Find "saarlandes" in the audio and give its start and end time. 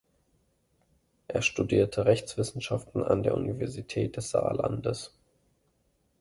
4.31-5.15